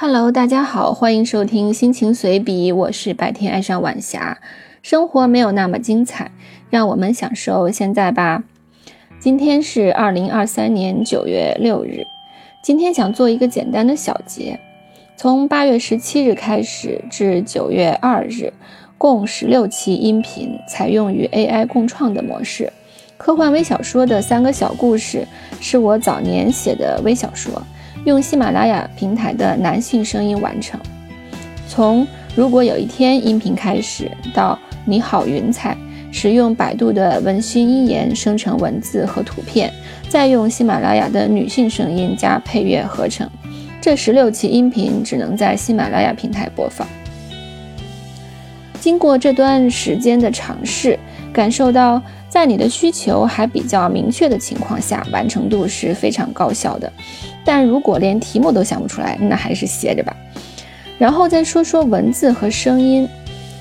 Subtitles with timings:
[0.00, 4.38] Hello，大家好，欢迎收听心情随笔，我是白天爱上晚霞。
[4.80, 6.30] 生活没有那么精彩，
[6.70, 8.44] 让我们享受现在吧。
[9.18, 12.06] 今天是二零二三年九月六日，
[12.62, 14.60] 今天想做一个简单的小结。
[15.16, 18.52] 从八月十七日开始至九月二日，
[18.98, 22.72] 共十六期音频，采用与 AI 共创的模式。
[23.16, 25.26] 科幻微小说的三个小故事
[25.60, 27.60] 是我早年写的微小说。
[28.04, 30.78] 用喜马拉雅平台的男性声音完成。
[31.68, 35.76] 从如果有一天音频开始到你好云彩，
[36.10, 39.70] 使用百度的文心一言生成文字和图片，
[40.08, 43.28] 再用喜马拉雅的女性声音加配乐合成。
[43.80, 46.86] 这十六期音频只能在喜马拉雅平台播放。
[48.80, 50.98] 经过这段时间的尝试，
[51.32, 56.90] 感受到在你的需求还比较明确的情况下，完成度是非常高效的。
[57.44, 60.16] 但如果连题目都想不出来，那还是歇着吧。
[60.98, 63.08] 然后再说说文字和声音。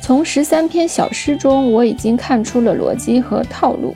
[0.00, 3.94] 从十三篇小诗中，我已经看出了逻辑和套路，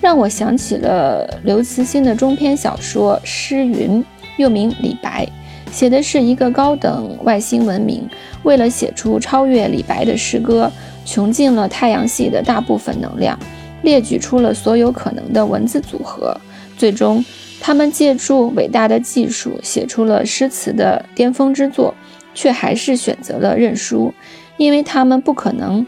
[0.00, 4.02] 让我想起了刘慈欣的中篇小说《诗云》，
[4.36, 5.24] 又名《李白》，
[5.72, 8.08] 写的是一个高等外星文明，
[8.42, 10.68] 为了写出超越李白的诗歌，
[11.04, 13.38] 穷尽了太阳系的大部分能量，
[13.82, 16.36] 列举出了所有可能的文字组合，
[16.76, 17.24] 最终。
[17.66, 21.94] 他们借助伟大的技术写出了诗词的巅峰之作，
[22.34, 24.12] 却还是选择了认输，
[24.58, 25.86] 因为他们不可能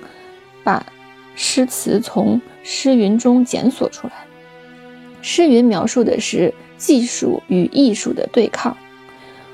[0.65, 0.87] 把
[1.35, 4.15] 诗词从诗云中检索出来。
[5.21, 8.75] 诗云描述的是技术与艺术的对抗，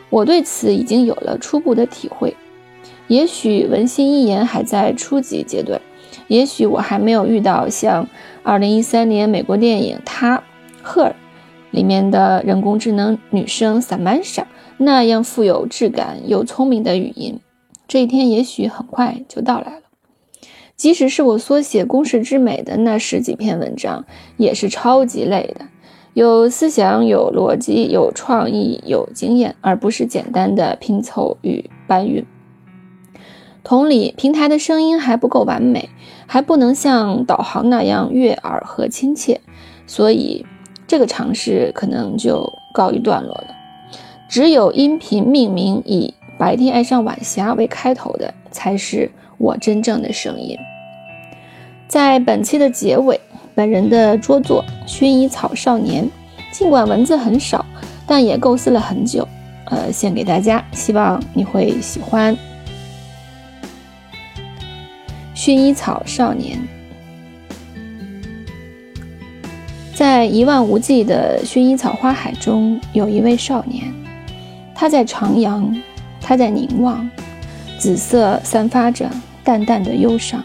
[0.08, 2.36] 我对此已经有了初步的体会。
[3.08, 5.80] 也许文心一言还在初级阶段，
[6.28, 8.08] 也许我还没有遇到像
[8.44, 10.38] 2013年美国电影《他》
[10.82, 11.16] 赫尔。
[11.72, 14.44] 里面的人工智能女生 Samantha
[14.76, 17.40] 那样富有质感又聪明的语音，
[17.88, 19.82] 这一天也许很快就到来了。
[20.76, 24.04] 即使是我缩写公式之美的那十几篇文章，
[24.36, 25.66] 也是超级累的，
[26.12, 32.24] 有思想、有逻辑、有创意、有经验，而不是简单的拼凑与搬运。
[33.64, 35.88] 同理，平台的声音还不够完美，
[36.26, 39.40] 还不能像导航那样悦耳和亲切，
[39.86, 40.44] 所以。
[40.92, 43.46] 这个尝试可能就告一段落了。
[44.28, 50.54] 只有音频命名以“白天爱上晚霞”为开头的，才是我真正的声音。
[51.88, 53.18] 在本期的结尾，
[53.54, 56.04] 本人的拙作《薰衣草少年》，
[56.52, 57.64] 尽管文字很少，
[58.06, 59.26] 但也构思了很久，
[59.70, 62.36] 呃，献给大家，希望你会喜欢
[65.34, 66.58] 《薰衣草少年》。
[69.94, 73.92] 在一望无际的薰衣草花海中，有一位少年，
[74.74, 75.80] 他在徜徉，
[76.18, 77.08] 他在凝望，
[77.78, 79.10] 紫色散发着
[79.44, 80.42] 淡淡的忧伤。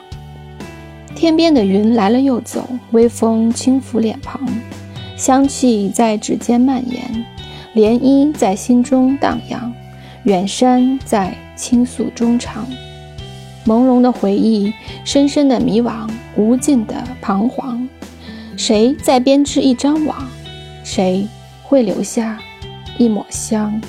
[1.16, 4.42] 天边的云来了又走，微风轻拂脸庞，
[5.16, 7.26] 香气在指尖蔓延，
[7.74, 9.74] 涟漪在心中荡漾，
[10.24, 12.68] 远山在倾诉衷肠，
[13.66, 14.74] 朦胧的回忆，
[15.06, 17.77] 深深的迷惘，无尽的彷徨。
[18.58, 20.28] 谁在编织一张网？
[20.84, 21.28] 谁
[21.62, 22.40] 会留下
[22.98, 23.80] 一抹香？